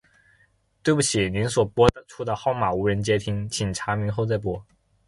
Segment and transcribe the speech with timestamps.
[0.81, 4.65] 對不起，您所播出的號碼無人接聽，請查明後再撥。